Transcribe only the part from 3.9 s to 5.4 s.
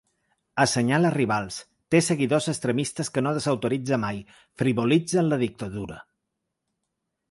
mai, frivolitza amb